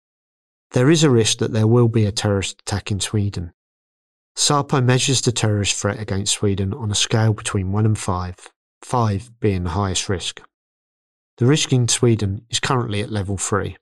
There 0.73 0.91
is 0.91 1.05
a 1.05 1.11
risk 1.11 1.39
that 1.39 1.53
there 1.53 1.67
will 1.67 1.89
be 1.89 2.05
a 2.05 2.13
terrorist 2.13 2.61
attack 2.61 2.91
in 2.91 3.01
Sweden. 3.01 3.53
SAPO 4.35 4.81
measures 4.81 5.21
the 5.21 5.33
terrorist 5.33 5.77
threat 5.77 6.01
against 6.01 6.33
Sweden 6.33 6.73
on 6.73 6.91
a 6.91 6.95
scale 6.95 7.33
between 7.33 7.71
1 7.71 7.85
and 7.85 7.99
5, 7.99 8.37
5 8.83 9.41
being 9.41 9.65
the 9.65 9.71
highest 9.71 10.09
risk. 10.09 10.43
The 11.37 11.47
risk 11.47 11.73
in 11.73 11.89
Sweden 11.89 12.47
is 12.51 12.61
currently 12.61 13.03
at 13.03 13.11
level 13.11 13.37
3, 13.37 13.77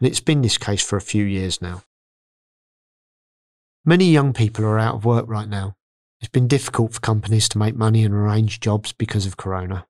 and 0.00 0.08
it's 0.08 0.20
been 0.20 0.42
this 0.42 0.58
case 0.58 0.82
for 0.82 0.96
a 0.96 1.00
few 1.00 1.24
years 1.24 1.60
now. 1.60 1.82
Many 3.84 4.04
young 4.04 4.32
people 4.32 4.64
are 4.64 4.78
out 4.78 4.94
of 4.96 5.04
work 5.04 5.26
right 5.26 5.48
now. 5.48 5.74
It's 6.20 6.30
been 6.30 6.46
difficult 6.46 6.94
for 6.94 7.00
companies 7.00 7.48
to 7.48 7.58
make 7.58 7.74
money 7.74 8.04
and 8.04 8.14
arrange 8.14 8.60
jobs 8.60 8.92
because 8.92 9.26
of 9.26 9.36
Corona. 9.36 9.86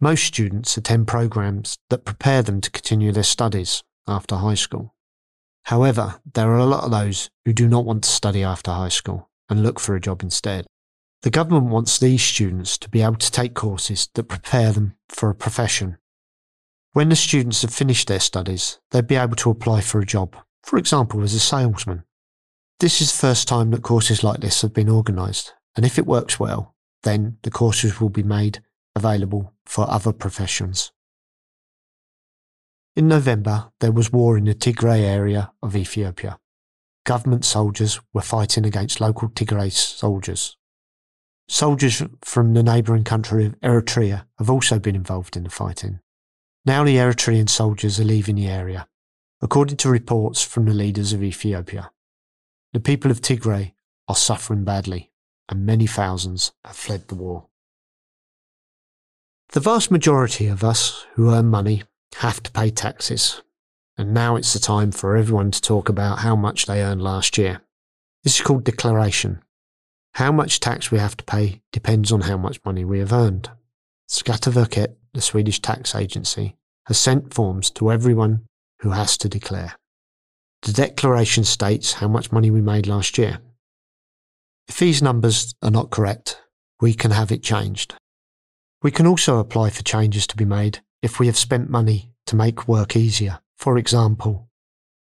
Most 0.00 0.24
students 0.24 0.76
attend 0.78 1.06
programs 1.06 1.78
that 1.90 2.06
prepare 2.06 2.42
them 2.42 2.62
to 2.62 2.70
continue 2.70 3.12
their 3.12 3.22
studies 3.22 3.82
after 4.08 4.36
high 4.36 4.54
school. 4.54 4.94
However, 5.66 6.20
there 6.32 6.50
are 6.50 6.58
a 6.58 6.64
lot 6.64 6.84
of 6.84 6.92
those 6.92 7.28
who 7.44 7.52
do 7.52 7.66
not 7.66 7.84
want 7.84 8.04
to 8.04 8.08
study 8.08 8.44
after 8.44 8.70
high 8.70 8.88
school 8.88 9.30
and 9.48 9.64
look 9.64 9.80
for 9.80 9.96
a 9.96 10.00
job 10.00 10.22
instead. 10.22 10.64
The 11.22 11.30
government 11.30 11.72
wants 11.72 11.98
these 11.98 12.22
students 12.22 12.78
to 12.78 12.88
be 12.88 13.02
able 13.02 13.16
to 13.16 13.32
take 13.32 13.54
courses 13.54 14.08
that 14.14 14.28
prepare 14.28 14.70
them 14.70 14.94
for 15.08 15.28
a 15.28 15.34
profession. 15.34 15.98
When 16.92 17.08
the 17.08 17.16
students 17.16 17.62
have 17.62 17.74
finished 17.74 18.06
their 18.06 18.20
studies, 18.20 18.78
they'd 18.92 19.08
be 19.08 19.16
able 19.16 19.34
to 19.36 19.50
apply 19.50 19.80
for 19.80 20.00
a 20.00 20.06
job, 20.06 20.36
for 20.62 20.78
example, 20.78 21.24
as 21.24 21.34
a 21.34 21.40
salesman. 21.40 22.04
This 22.78 23.00
is 23.00 23.10
the 23.10 23.18
first 23.18 23.48
time 23.48 23.72
that 23.72 23.82
courses 23.82 24.22
like 24.22 24.40
this 24.40 24.62
have 24.62 24.72
been 24.72 24.88
organised, 24.88 25.52
and 25.74 25.84
if 25.84 25.98
it 25.98 26.06
works 26.06 26.38
well, 26.38 26.76
then 27.02 27.38
the 27.42 27.50
courses 27.50 28.00
will 28.00 28.08
be 28.08 28.22
made 28.22 28.62
available 28.94 29.52
for 29.64 29.90
other 29.90 30.12
professions. 30.12 30.92
In 32.96 33.08
November, 33.08 33.72
there 33.80 33.92
was 33.92 34.10
war 34.10 34.38
in 34.38 34.44
the 34.46 34.54
Tigray 34.54 35.02
area 35.02 35.52
of 35.62 35.76
Ethiopia. 35.76 36.40
Government 37.04 37.44
soldiers 37.44 38.00
were 38.14 38.22
fighting 38.22 38.64
against 38.64 39.02
local 39.02 39.28
Tigray 39.28 39.70
soldiers. 39.70 40.56
Soldiers 41.46 42.02
from 42.24 42.54
the 42.54 42.62
neighbouring 42.62 43.04
country 43.04 43.44
of 43.44 43.60
Eritrea 43.60 44.24
have 44.38 44.48
also 44.48 44.78
been 44.78 44.96
involved 44.96 45.36
in 45.36 45.44
the 45.44 45.50
fighting. 45.50 46.00
Now 46.64 46.84
the 46.84 46.96
Eritrean 46.96 47.50
soldiers 47.50 48.00
are 48.00 48.04
leaving 48.04 48.36
the 48.36 48.48
area, 48.48 48.88
according 49.42 49.76
to 49.76 49.90
reports 49.90 50.42
from 50.42 50.64
the 50.64 50.72
leaders 50.72 51.12
of 51.12 51.22
Ethiopia. 51.22 51.90
The 52.72 52.80
people 52.80 53.10
of 53.10 53.20
Tigray 53.20 53.74
are 54.08 54.16
suffering 54.16 54.64
badly, 54.64 55.12
and 55.50 55.66
many 55.66 55.86
thousands 55.86 56.52
have 56.64 56.76
fled 56.76 57.08
the 57.08 57.14
war. 57.14 57.48
The 59.52 59.60
vast 59.60 59.90
majority 59.90 60.46
of 60.46 60.64
us 60.64 61.04
who 61.14 61.30
earn 61.30 61.46
money 61.46 61.82
have 62.14 62.42
to 62.42 62.52
pay 62.52 62.70
taxes, 62.70 63.42
and 63.98 64.14
now 64.14 64.36
it's 64.36 64.52
the 64.52 64.58
time 64.58 64.92
for 64.92 65.16
everyone 65.16 65.50
to 65.50 65.60
talk 65.60 65.88
about 65.88 66.20
how 66.20 66.34
much 66.34 66.66
they 66.66 66.82
earned 66.82 67.02
last 67.02 67.36
year. 67.36 67.60
This 68.24 68.36
is 68.36 68.46
called 68.46 68.64
declaration. 68.64 69.42
How 70.14 70.32
much 70.32 70.60
tax 70.60 70.90
we 70.90 70.98
have 70.98 71.16
to 71.18 71.24
pay 71.24 71.60
depends 71.72 72.10
on 72.10 72.22
how 72.22 72.36
much 72.36 72.64
money 72.64 72.84
we 72.84 73.00
have 73.00 73.12
earned. 73.12 73.50
Skatteverket, 74.08 74.94
the 75.12 75.20
Swedish 75.20 75.60
tax 75.60 75.94
agency, 75.94 76.56
has 76.86 76.98
sent 76.98 77.34
forms 77.34 77.70
to 77.72 77.92
everyone 77.92 78.46
who 78.80 78.90
has 78.90 79.18
to 79.18 79.28
declare. 79.28 79.74
The 80.62 80.72
declaration 80.72 81.44
states 81.44 81.94
how 81.94 82.08
much 82.08 82.32
money 82.32 82.50
we 82.50 82.60
made 82.60 82.86
last 82.86 83.18
year. 83.18 83.40
If 84.68 84.78
these 84.78 85.02
numbers 85.02 85.54
are 85.62 85.70
not 85.70 85.90
correct, 85.90 86.40
we 86.80 86.94
can 86.94 87.10
have 87.10 87.30
it 87.30 87.42
changed. 87.42 87.94
We 88.82 88.90
can 88.90 89.06
also 89.06 89.38
apply 89.38 89.70
for 89.70 89.82
changes 89.82 90.26
to 90.28 90.36
be 90.36 90.44
made 90.44 90.80
if 91.02 91.18
we 91.18 91.26
have 91.26 91.38
spent 91.38 91.70
money 91.70 92.12
to 92.26 92.36
make 92.36 92.68
work 92.68 92.96
easier, 92.96 93.40
for 93.56 93.78
example, 93.78 94.48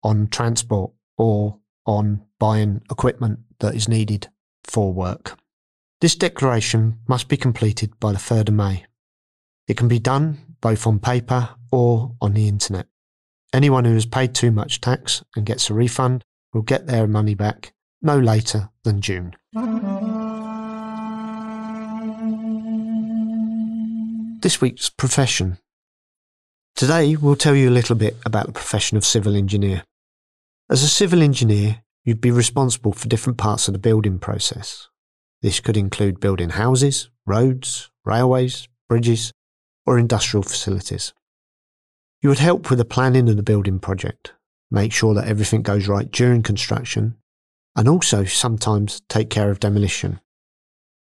on 0.04 0.28
transport 0.28 0.92
or 1.18 1.60
on 1.86 2.22
buying 2.40 2.82
equipment 2.92 3.40
that 3.60 3.76
is 3.76 3.88
needed 3.88 4.28
for 4.64 4.94
work. 4.94 5.38
This 6.02 6.16
declaration 6.16 7.00
must 7.08 7.28
be 7.28 7.38
completed 7.38 8.00
by 8.00 8.12
the 8.12 8.20
3rd 8.20 8.50
of 8.50 8.54
May. 8.54 8.86
It 9.68 9.78
can 9.78 9.88
be 9.88 10.00
done 10.00 10.38
both 10.62 10.86
on 10.86 11.00
paper 11.00 11.50
or 11.72 12.16
on 12.22 12.34
the 12.34 12.48
internet. 12.48 12.88
Anyone 13.54 13.86
who 13.86 13.94
has 13.94 14.06
paid 14.06 14.36
too 14.36 14.52
much 14.52 14.82
tax 14.82 15.24
and 15.36 15.46
gets 15.46 15.70
a 15.70 15.74
refund 15.74 16.24
will 16.54 16.62
get 16.62 16.86
their 16.86 17.08
money 17.08 17.34
back 17.34 17.74
no 18.02 18.20
later 18.20 18.70
than 18.84 19.02
June. 19.02 19.36
This 24.42 24.62
week's 24.62 24.90
profession. 24.90 25.58
Today 26.78 27.16
we'll 27.16 27.36
tell 27.36 27.56
you 27.56 27.72
a 27.72 27.72
little 27.72 27.96
bit 27.96 28.18
about 28.24 28.46
the 28.46 28.52
profession 28.52 28.98
of 28.98 29.04
civil 29.04 29.36
engineer. 29.36 29.84
As 30.70 30.84
a 30.84 30.88
civil 30.88 31.24
engineer, 31.24 31.82
you'd 32.06 32.22
be 32.22 32.30
responsible 32.30 32.92
for 32.92 33.08
different 33.08 33.40
parts 33.40 33.68
of 33.68 33.74
the 33.74 33.80
building 33.80 34.20
process. 34.20 34.88
This 35.42 35.60
could 35.60 35.76
include 35.76 36.20
building 36.20 36.52
houses, 36.52 37.10
roads, 37.26 37.90
railways, 38.06 38.68
bridges, 38.88 39.32
or 39.88 39.98
industrial 39.98 40.44
facilities. 40.44 41.14
You 42.22 42.30
would 42.30 42.38
help 42.38 42.70
with 42.70 42.78
the 42.78 42.86
planning 42.86 43.28
of 43.28 43.38
the 43.38 43.42
building 43.42 43.80
project, 43.80 44.34
make 44.70 44.94
sure 44.94 45.16
that 45.16 45.28
everything 45.28 45.64
goes 45.64 45.88
right 45.88 46.12
during 46.12 46.44
construction, 46.44 47.16
and 47.76 47.90
also 47.90 48.24
sometimes 48.24 49.02
take 49.10 49.32
care 49.32 49.50
of 49.50 49.60
demolition. 49.60 50.20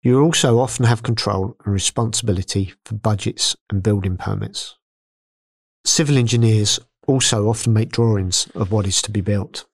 You 0.01 0.23
also 0.23 0.57
often 0.57 0.85
have 0.85 1.03
control 1.03 1.55
and 1.63 1.71
responsibility 1.71 2.73
for 2.83 2.95
budgets 2.95 3.55
and 3.69 3.83
building 3.83 4.17
permits. 4.17 4.73
Civil 5.87 6.17
engineers 6.17 6.81
also 7.07 7.47
often 7.47 7.71
make 7.71 7.93
drawings 7.93 8.49
of 8.53 8.73
what 8.73 8.85
is 8.85 9.01
to 9.01 9.09
be 9.09 9.21
built. 9.21 9.65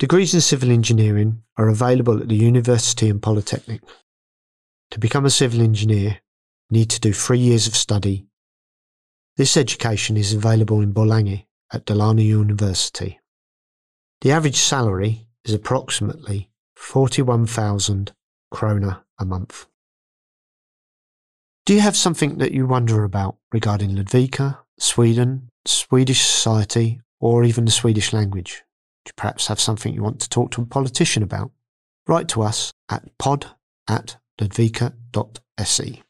Degrees 0.00 0.34
in 0.34 0.40
civil 0.40 0.72
engineering 0.72 1.44
are 1.56 1.68
available 1.68 2.20
at 2.20 2.28
the 2.28 2.34
University 2.34 3.08
and 3.08 3.22
Polytechnic. 3.22 3.80
To 4.90 4.98
become 4.98 5.24
a 5.24 5.30
civil 5.30 5.60
engineer, 5.60 6.18
you 6.68 6.78
need 6.78 6.90
to 6.90 7.00
do 7.00 7.12
three 7.12 7.38
years 7.38 7.68
of 7.68 7.76
study. 7.76 8.26
This 9.36 9.56
education 9.56 10.16
is 10.16 10.34
available 10.34 10.80
in 10.80 10.92
Borlänge 10.92 11.44
at 11.72 11.86
Dalarna 11.86 12.24
University. 12.24 13.20
The 14.22 14.32
average 14.32 14.56
salary 14.56 15.28
is 15.44 15.54
approximately 15.54 16.50
41,000 16.74 18.12
krona 18.52 19.04
a 19.16 19.24
month. 19.24 19.66
Do 21.66 21.72
you 21.72 21.80
have 21.80 21.96
something 21.96 22.38
that 22.38 22.50
you 22.50 22.66
wonder 22.66 23.04
about 23.04 23.36
regarding 23.52 23.90
Ludvika, 23.90 24.58
Sweden, 24.80 25.50
Swedish 25.66 26.24
society, 26.24 27.00
or 27.20 27.44
even 27.44 27.66
the 27.66 27.70
Swedish 27.70 28.14
language? 28.14 28.64
Do 29.04 29.10
you 29.10 29.12
perhaps 29.14 29.46
have 29.48 29.60
something 29.60 29.94
you 29.94 30.02
want 30.02 30.20
to 30.20 30.28
talk 30.28 30.50
to 30.52 30.62
a 30.62 30.66
politician 30.66 31.22
about? 31.22 31.50
Write 32.08 32.28
to 32.28 32.42
us 32.42 32.72
at 32.88 33.04
podd 33.18 33.44
at 33.86 34.16
ludvika.se. 34.40 36.02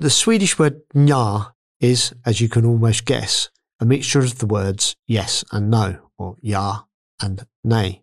The 0.00 0.10
Swedish 0.10 0.58
word 0.58 0.80
nja 0.94 1.52
is, 1.78 2.12
as 2.26 2.40
you 2.40 2.48
can 2.48 2.64
almost 2.64 3.04
guess, 3.04 3.50
a 3.78 3.84
mixture 3.84 4.20
of 4.20 4.38
the 4.38 4.46
words 4.46 4.94
yes 5.06 5.44
and 5.52 5.70
no, 5.70 5.98
or 6.18 6.36
ja 6.40 6.82
and 7.22 7.46
nay. 7.62 8.02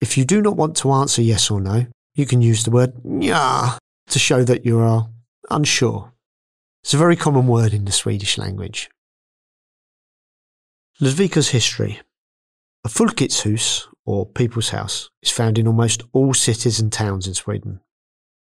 If 0.00 0.16
you 0.16 0.24
do 0.24 0.40
not 0.40 0.56
want 0.56 0.76
to 0.78 0.90
answer 0.92 1.20
yes 1.20 1.50
or 1.50 1.60
no, 1.60 1.86
you 2.14 2.26
can 2.26 2.40
use 2.40 2.64
the 2.64 2.70
word 2.70 2.94
nja 3.04 3.78
to 4.12 4.18
show 4.18 4.44
that 4.44 4.64
you 4.64 4.78
are 4.78 5.08
unsure. 5.50 6.12
It's 6.82 6.94
a 6.94 6.98
very 6.98 7.16
common 7.16 7.46
word 7.46 7.72
in 7.72 7.84
the 7.84 7.92
Swedish 7.92 8.38
language. 8.38 8.90
Ludvika's 11.00 11.48
history. 11.48 12.00
A 12.84 12.88
Folketshus, 12.88 13.86
or 14.04 14.26
people's 14.26 14.70
house, 14.70 15.08
is 15.22 15.30
found 15.30 15.58
in 15.58 15.66
almost 15.66 16.02
all 16.12 16.34
cities 16.34 16.80
and 16.80 16.92
towns 16.92 17.26
in 17.26 17.34
Sweden. 17.34 17.80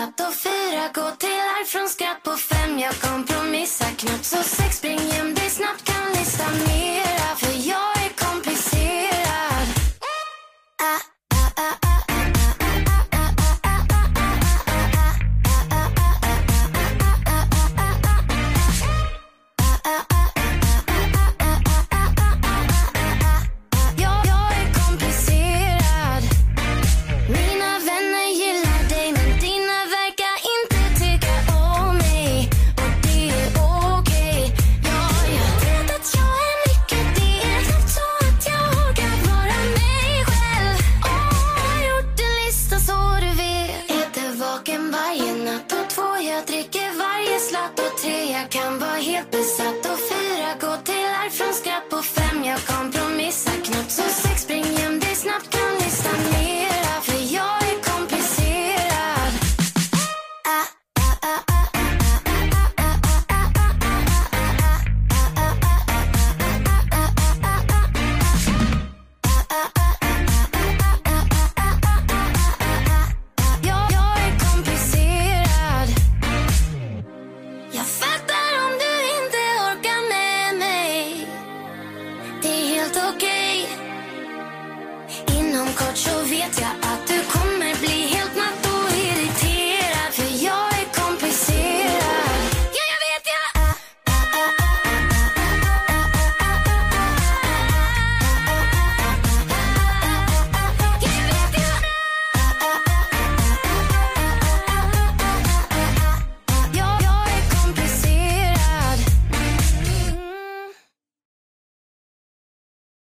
slapp 0.00 0.16
då 0.16 0.32
fyra 0.32 0.88
Gå 0.94 1.10
till 1.16 1.28
arv 1.28 1.64
från 1.66 1.88
skratt 1.88 2.22
på 2.22 2.36
fem. 2.36 2.78
Jag 2.78 2.94
kom 2.94 3.29